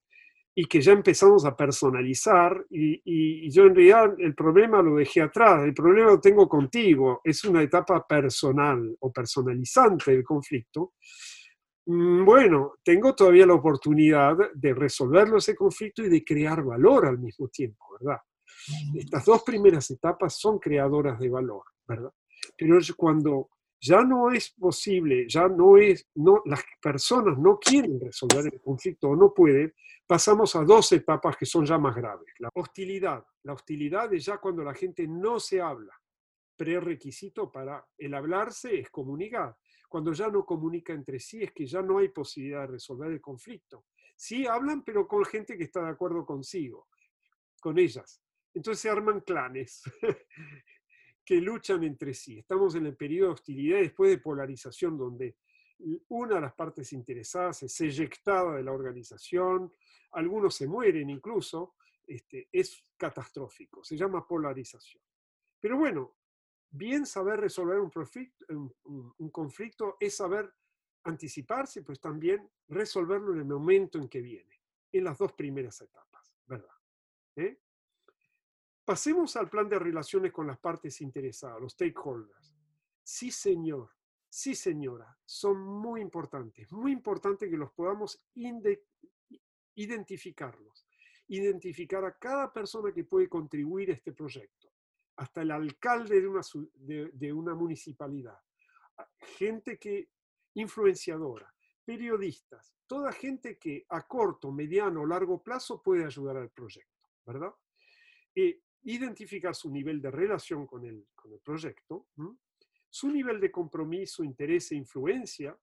[0.53, 5.63] y que ya empezamos a personalizar, y, yo en realidad el problema lo dejé atrás,
[5.63, 10.93] el problema lo tengo contigo, es una etapa personal o personalizante del conflicto,
[11.85, 17.19] mm, bueno, tengo todavía la oportunidad de resolverlo ese conflicto y de crear valor al
[17.19, 18.19] mismo tiempo, ¿verdad?
[18.95, 22.11] Estas dos primeras etapas son creadoras de valor, ¿verdad?
[22.57, 23.49] Pero cuando
[23.79, 29.09] ya no es posible, ya no es, no, las personas no quieren resolver el conflicto
[29.09, 29.73] o no pueden,
[30.05, 32.33] pasamos a dos etapas que son ya más graves.
[32.39, 33.25] La hostilidad.
[33.43, 35.99] La hostilidad es ya cuando la gente no se habla.
[36.55, 39.57] Prerequisito para el hablarse es comunicar.
[39.89, 43.19] Cuando ya no comunica entre sí es que ya no hay posibilidad de resolver el
[43.19, 43.85] conflicto.
[44.15, 46.87] Sí hablan, pero con gente que está de acuerdo consigo,
[47.59, 48.21] con ellas.
[48.53, 49.81] Entonces se arman clanes.
[51.31, 52.39] que luchan entre sí.
[52.39, 55.37] Estamos en el periodo de hostilidad después de polarización, donde
[56.09, 59.71] una de las partes interesadas es eyectada de la organización,
[60.11, 65.01] algunos se mueren incluso, este, es catastrófico, se llama polarización.
[65.57, 66.17] Pero bueno,
[66.69, 68.75] bien saber resolver un,
[69.17, 70.53] un, conflicto es saber
[71.05, 76.35] anticiparse, pues también resolverlo en el momento en que viene, en las dos primeras etapas,
[76.45, 76.75] ¿verdad?
[77.37, 77.57] ¿Eh?
[78.83, 82.55] Pasemos al plan de relaciones con las partes interesadas, los stakeholders.
[83.03, 83.91] Sí, señor,
[84.29, 88.23] sí, señora, son muy importantes, muy importante que los podamos
[89.75, 90.85] identificarlos
[91.31, 94.69] identificar a cada persona que puede contribuir a este proyecto,
[95.15, 98.37] hasta el alcalde de una, municipalidad,
[99.37, 100.09] gente que
[100.55, 101.53] influenciadora,
[101.85, 107.53] periodistas, toda gente que a corto, mediano o largo plazo puede ayudar al proyecto, ¿verdad?
[108.35, 112.07] E identificar su nivel de relación con el, con el proyecto,
[112.89, 115.57] su nivel de compromiso, interés e influencia,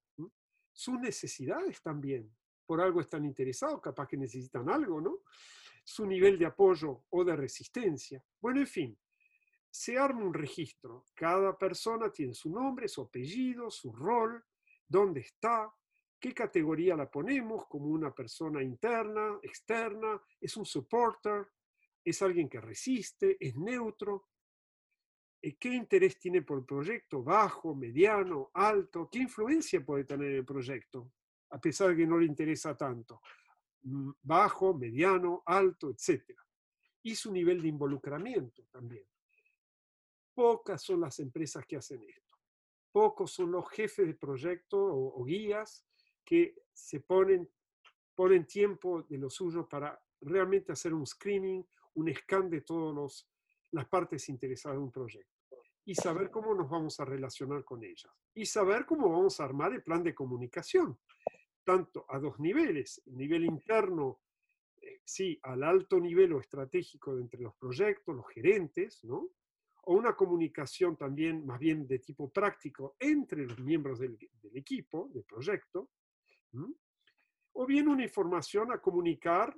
[0.72, 2.30] sus necesidades también.
[2.64, 5.20] Por algo están interesados, capaz que necesitan algo, ¿no?
[5.84, 8.22] Su nivel de apoyo o de resistencia.
[8.40, 8.98] Bueno, en fin,
[9.70, 11.04] se arma un registro.
[11.14, 14.44] Cada persona tiene su nombre, su apellido, su rol,
[14.86, 15.72] dónde está,
[16.20, 21.46] qué categoría la ponemos, como una persona interna, externa, es un supporter,
[22.10, 24.28] es alguien que resiste, es neutro,
[25.40, 30.44] eh, qué interés tiene por el proyecto, bajo, mediano, alto, qué influencia puede tener el
[30.44, 31.12] proyecto,
[31.50, 33.20] a pesar de que no le interesa tanto,
[33.82, 36.34] mm, bajo, mediano, alto, etc.
[37.02, 39.04] Y su nivel de involucramiento también.
[40.34, 42.38] Pocas son las empresas que hacen esto.
[42.90, 45.84] Pocos son los jefes de proyecto o, guías
[46.24, 47.48] que se ponen,
[48.14, 53.28] ponen tiempo de lo suyo para realmente hacer un screening, un scan de todas
[53.72, 55.38] las partes interesadas en un proyecto
[55.84, 59.72] y saber cómo nos vamos a relacionar con ellas y saber cómo vamos a armar
[59.72, 60.98] el plan de comunicación,
[61.64, 64.20] tanto a dos niveles, el nivel interno,
[64.80, 69.30] eh, sí, al alto nivel o estratégico entre los proyectos, los gerentes, ¿no?
[69.90, 74.18] o una comunicación también más bien de tipo práctico entre los miembros del,
[74.52, 75.88] equipo, del proyecto,
[77.52, 79.56] o bien una información a comunicar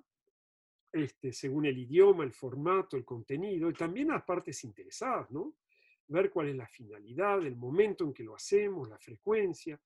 [0.93, 5.55] este, según el idioma, el formato, el contenido, y también las partes interesadas, ¿no?
[6.09, 9.81] Ver cuál es la finalidad, el momento en que lo hacemos, la frecuencia,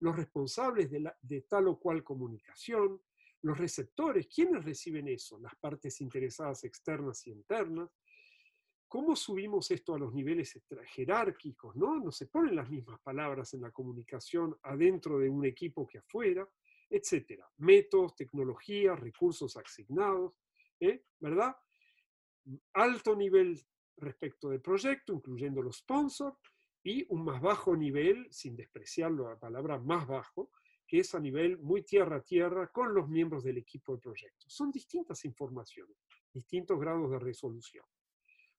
[0.00, 3.00] los responsables de, tal o cual comunicación,
[3.42, 5.38] los receptores, ¿quiénes reciben eso?
[5.38, 7.90] Las partes interesadas externas y internas,
[8.88, 10.58] ¿Cómo subimos esto a los niveles
[10.94, 11.76] jerárquicos?
[11.76, 12.00] ¿no?
[12.00, 16.48] no se ponen las mismas palabras en la comunicación adentro de un equipo que afuera,
[16.88, 17.46] etcétera.
[17.58, 20.32] Métodos, tecnologías, recursos asignados,
[20.80, 21.04] ¿eh?
[21.18, 21.56] ¿verdad?
[22.74, 23.60] Alto nivel
[23.96, 26.36] respecto del proyecto, incluyendo los sponsors,
[26.82, 30.50] y un más bajo nivel, sin despreciarlo la palabra más bajo,
[30.86, 34.48] que es a nivel muy tierra a tierra con los miembros del equipo de proyecto.
[34.48, 35.96] Son distintas informaciones,
[36.32, 37.84] distintos grados de resolución.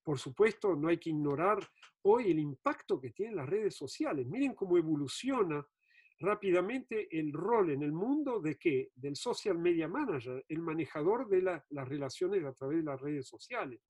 [0.04, 1.68] Por supuesto, no hay que ignorar
[2.04, 4.28] hoy el impacto que tienen las redes sociales.
[4.28, 5.66] Miren cómo evoluciona
[6.20, 8.92] rápidamente el rol en el mundo de qué?
[8.96, 13.82] Del social media manager, el manejador de las relaciones a través de las redes sociales.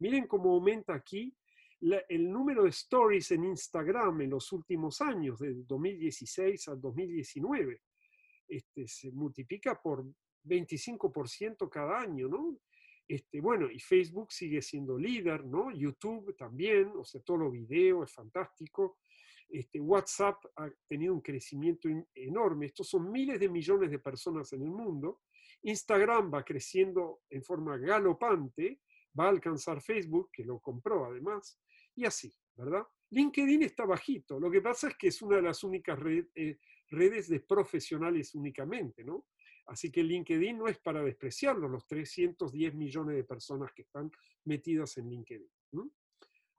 [0.00, 1.34] Miren cómo aumenta aquí
[1.80, 7.80] el número de stories en Instagram en los últimos años, de 2016 al 2019.
[8.48, 10.04] Este, se multiplica por
[10.44, 12.58] 25% cada año, ¿no?
[13.06, 15.70] Este, bueno, y Facebook sigue siendo líder, ¿no?
[15.70, 18.98] YouTube también, o sea, todo lo video es fantástico.
[19.48, 22.66] Este, WhatsApp ha tenido un crecimiento enorme.
[22.66, 25.22] Estos son miles de millones de personas en el mundo.
[25.62, 28.80] Instagram va creciendo en forma galopante,
[29.18, 31.60] va a alcanzar Facebook, que lo compró además,
[31.94, 32.86] y así, ¿verdad?
[33.10, 34.38] LinkedIn está bajito.
[34.38, 35.98] Lo que pasa es que es una de las únicas
[36.34, 36.58] eh,
[36.90, 39.26] redes de profesionales únicamente, ¿no?
[39.66, 44.10] Así que LinkedIn no es para despreciarlo, los 310 millones de personas que están
[44.44, 45.50] metidas en LinkedIn.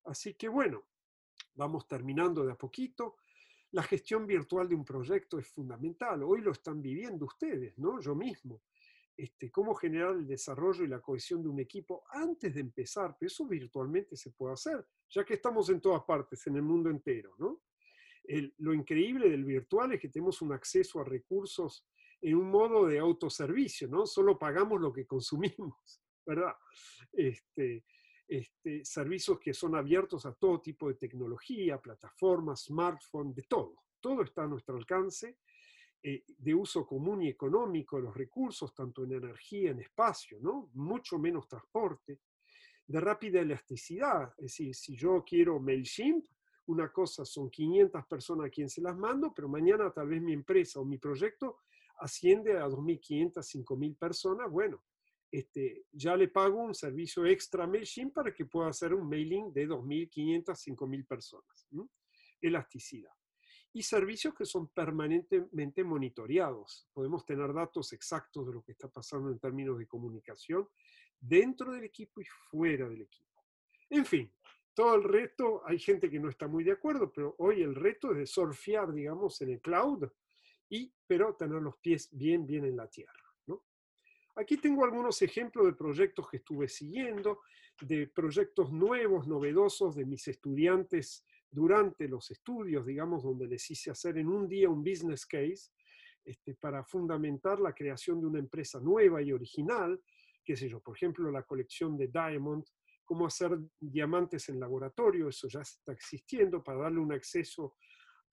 [0.06, 0.86] Así que bueno,
[1.56, 3.18] vamos terminando de a poquito.
[3.72, 6.24] La gestión virtual de un proyecto es fundamental.
[6.24, 8.00] Hoy lo están viviendo ustedes, ¿no?
[8.00, 8.64] Yo mismo.
[9.16, 13.28] Este, cómo generar el desarrollo y la cohesión de un equipo antes de empezar, pero
[13.28, 17.36] eso virtualmente se puede hacer, ya que estamos en todas partes, en el mundo entero,
[17.38, 17.62] ¿no?
[18.60, 21.88] lo increíble del virtual es que tenemos un acceso a recursos
[22.22, 24.06] en un modo de autoservicio, ¿no?
[24.06, 26.54] Solo pagamos lo que consumimos, ¿verdad?
[27.12, 27.84] Este,
[28.30, 33.86] este, servicios que son abiertos a todo tipo de tecnología, plataformas, smartphone, de todo.
[34.00, 35.40] Todo está a nuestro alcance,
[36.04, 40.70] eh, de uso común y económico los recursos, tanto en energía, en espacio, ¿no?
[40.76, 42.20] Mucho menos transporte,
[42.86, 44.32] de rápida elasticidad.
[44.38, 46.26] Es decir, si yo quiero MailChimp,
[46.68, 50.34] una cosa son 500 personas a quien se las mando, pero mañana tal vez mi
[50.34, 51.58] empresa o mi proyecto
[51.98, 54.84] asciende a 2.500, 5.000 personas, bueno,
[55.32, 59.68] este, ya le pago un servicio extra MailChimp para que pueda hacer un mailing de
[59.68, 61.68] 2.500, 5.000 personas.
[62.42, 63.12] Elasticidad.
[63.72, 66.90] Y servicios que son permanentemente monitoreados.
[66.92, 70.68] Podemos tener datos exactos de lo que está pasando en términos de comunicación
[71.20, 73.44] dentro del equipo y fuera del equipo.
[73.92, 74.34] En fin,
[74.74, 78.12] todo el resto, hay gente que no está muy de acuerdo, pero hoy el reto
[78.12, 80.08] es de surfear, digamos, en el cloud
[80.70, 83.29] y, pero tener los pies bien, bien en la tierra.
[84.40, 87.42] Aquí tengo algunos ejemplos de proyectos que estuve siguiendo,
[87.82, 94.18] de proyectos nuevos, novedosos de mis estudiantes durante los estudios, digamos, donde les hice hacer
[94.18, 95.72] en un día un business case
[96.24, 100.02] este, para fundamentar la creación de una empresa nueva y original,
[100.46, 102.64] qué sé yo, por ejemplo, la colección de Diamond,
[103.04, 107.76] cómo hacer diamantes en laboratorio, eso ya está existiendo, para darle un acceso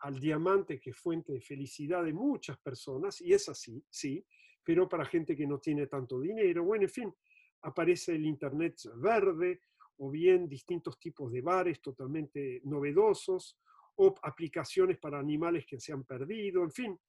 [0.00, 4.24] al diamante que es fuente de felicidad de muchas personas, y es así, sí,
[4.67, 6.64] pero para gente que no tiene tanto dinero.
[6.64, 7.14] Bueno, en fin,
[7.62, 9.61] aparece el Internet verde
[9.99, 13.61] o bien distintos tipos de bares totalmente novedosos
[13.95, 17.01] o aplicaciones para animales que se han perdido, en fin,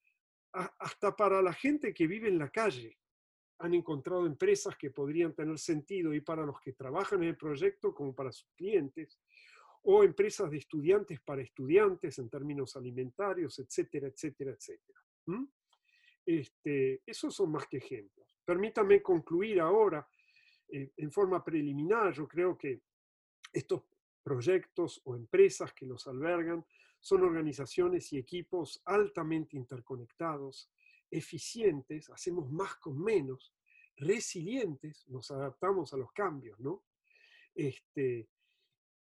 [0.54, 2.96] hasta para la gente que vive en la calle.
[3.60, 7.92] Han encontrado empresas que podrían tener sentido y para los que trabajan en el proyecto
[7.92, 9.20] como para sus clientes
[9.82, 15.00] o empresas de estudiantes para estudiantes en términos alimentarios, etcétera, etcétera, etcétera.
[16.28, 18.38] Este, esos son más que ejemplos.
[18.44, 20.06] Permítame concluir ahora
[20.68, 22.12] eh, en forma preliminar.
[22.12, 22.82] Yo creo que
[23.54, 23.84] estos
[24.22, 26.66] proyectos o empresas que los albergan
[27.00, 30.70] son organizaciones y equipos altamente interconectados,
[31.10, 33.54] eficientes, hacemos más con menos,
[33.96, 36.84] resilientes, nos adaptamos a los cambios, ¿no?
[37.56, 38.28] Este,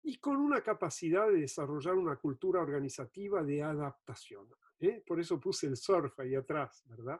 [0.01, 4.47] y con una capacidad de desarrollar una cultura organizativa de adaptación.
[4.83, 5.03] ¿Eh?
[5.05, 7.19] Por eso puse el surf ahí atrás, ¿verdad?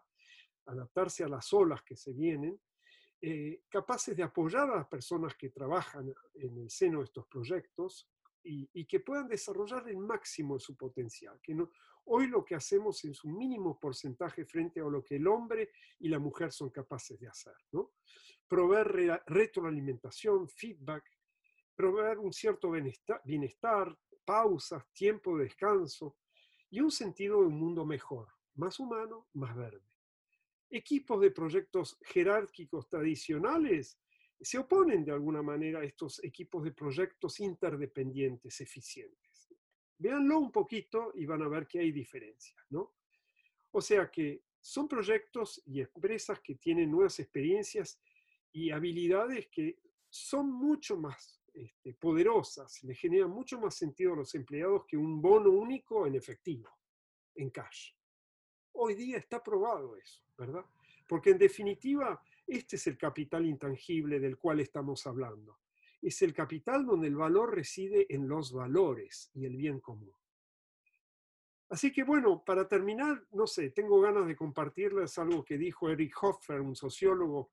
[0.65, 2.59] Adaptarse a las olas que se vienen,
[3.21, 8.09] eh, capaces de apoyar a las personas que trabajan en el seno de estos proyectos
[8.43, 11.39] y, que puedan desarrollar el máximo de su potencial.
[11.41, 11.71] Que no,
[12.05, 16.09] hoy lo que hacemos es un mínimo porcentaje frente a lo que el hombre y
[16.09, 17.55] la mujer son capaces de hacer.
[17.71, 17.93] ¿no?
[18.47, 21.09] Proveer retroalimentación, feedback,
[21.75, 22.71] proveer un cierto
[23.23, 26.17] bienestar, pausas, tiempo de descanso
[26.73, 29.87] y un sentido de un mundo mejor, más humano, más verde.
[30.71, 33.99] Equipos de proyectos jerárquicos tradicionales
[34.41, 39.53] se oponen de alguna manera a estos equipos de proyectos interdependientes, eficientes.
[39.99, 42.95] Véanlo un poquito y van a ver que hay diferencias, ¿no?
[43.69, 48.01] O sea que son proyectos y empresas que tienen nuevas experiencias
[48.51, 49.77] y habilidades que
[50.09, 55.21] son mucho más este, poderosas, le generan mucho más sentido a los empleados que un
[55.21, 56.69] bono único en efectivo,
[57.35, 57.91] en cash.
[58.73, 60.65] Hoy día está probado eso, ¿verdad?
[61.07, 65.59] Porque en definitiva, este es el capital intangible del cual estamos hablando.
[66.01, 70.13] Es el capital donde el valor reside en los valores y el bien común.
[71.69, 76.15] Así que bueno, para terminar, no sé, tengo ganas de compartirles algo que dijo Eric
[76.21, 77.51] Hoffer, un sociólogo.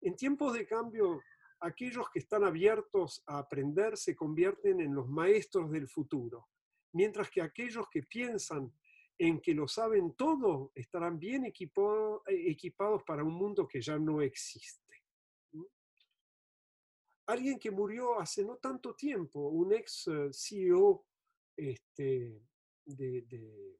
[0.00, 1.20] En tiempos de cambio
[1.60, 6.48] aquellos que están abiertos a aprender se convierten en los maestros del futuro,
[6.92, 8.72] mientras que aquellos que piensan
[9.18, 11.52] en que lo saben todo estarán bien eh,
[12.26, 14.80] equipados para un mundo que ya no existe.
[17.26, 21.06] Alguien que murió hace no tanto tiempo, un ex eh, CEO
[21.54, 22.42] este,
[22.84, 23.78] de,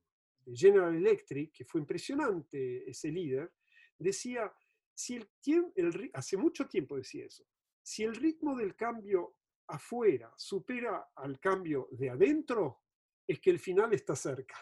[0.52, 3.52] General Electric, que fue impresionante ese líder,
[3.98, 4.52] decía,
[4.94, 5.28] si el,
[5.76, 7.46] el, hace mucho tiempo decía eso,
[7.90, 9.34] si el ritmo del cambio
[9.66, 12.82] afuera supera al cambio de adentro,
[13.26, 14.54] es que el final está cerca.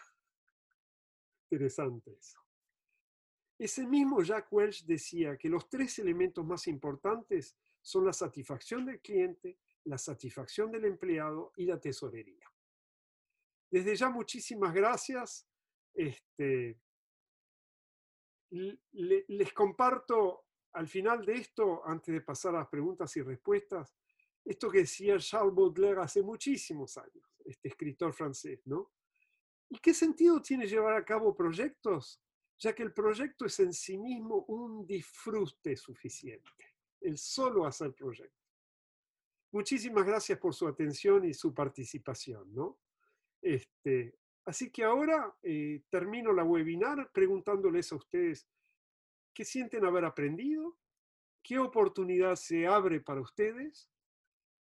[1.51, 2.39] Interesante eso.
[3.59, 8.99] Ese mismo Jack Welch decía que los tres elementos más importantes son la satisfacción del
[8.99, 12.51] cliente, la satisfacción del empleado y la tesorería.
[13.69, 15.47] Desde ya muchísimas gracias.
[15.93, 16.79] Este,
[18.49, 23.95] les comparto al final de esto, antes de pasar a las preguntas y respuestas,
[24.45, 28.91] esto que decía Charles Baudelaire hace muchísimos años, este escritor francés, ¿no?
[29.69, 32.21] ¿Y qué sentido tiene llevar a cabo proyectos?
[32.57, 38.35] Ya que el proyecto es en sí mismo un disfrute suficiente, el solo hacer proyecto.
[39.51, 42.79] Muchísimas gracias por su atención y su participación, ¿no?
[43.41, 48.47] Este, así que ahora eh, termino la webinar preguntándoles a ustedes
[49.33, 50.77] ¿Qué sienten haber aprendido?
[51.41, 53.89] ¿Qué oportunidad se abre para ustedes?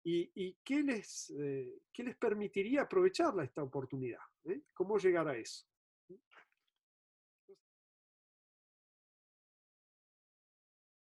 [0.03, 4.21] ¿Y, qué, les, eh, qué les permitiría aprovechar esta oportunidad?
[4.45, 4.61] ¿Eh?
[4.73, 5.65] ¿Cómo llegar a eso?